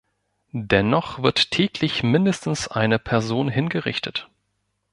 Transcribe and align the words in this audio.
Dennoch 0.55 1.21
wird 1.21 1.51
täglich 1.51 2.01
mindestens 2.01 2.67
eine 2.67 2.97
Person 2.97 3.49
hingerichtet. 3.49 4.31